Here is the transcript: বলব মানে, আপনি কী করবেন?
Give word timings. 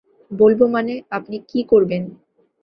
বলব 0.31 0.59
মানে, 0.67 0.93
আপনি 1.09 1.37
কী 1.49 1.59
করবেন? 1.63 2.03